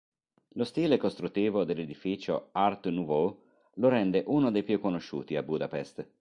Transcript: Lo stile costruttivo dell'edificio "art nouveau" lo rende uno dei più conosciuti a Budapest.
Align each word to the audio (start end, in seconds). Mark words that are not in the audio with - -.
Lo 0.53 0.63
stile 0.63 0.97
costruttivo 0.97 1.63
dell'edificio 1.63 2.49
"art 2.53 2.87
nouveau" 2.87 3.39
lo 3.75 3.87
rende 3.87 4.23
uno 4.25 4.49
dei 4.49 4.63
più 4.63 4.79
conosciuti 4.79 5.35
a 5.35 5.43
Budapest. 5.43 6.07